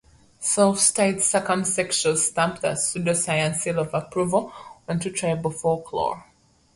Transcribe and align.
Self-styled 0.39 1.17
"circumsexuals" 1.17 2.23
stamp 2.31 2.61
the 2.61 2.69
pseudoscience 2.69 3.57
seal 3.57 3.77
of 3.77 3.93
approval 3.93 4.51
onto 4.89 5.11
tribal 5.11 5.51
folklore. 5.51 6.25